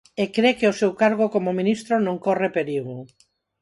E 0.23 0.25
cre 0.35 0.51
que 0.59 0.69
o 0.71 0.77
seu 0.79 0.91
cargo 1.01 1.25
como 1.33 1.57
ministro 1.59 1.95
non 2.05 2.21
corre 2.25 2.49
perigo. 2.57 2.95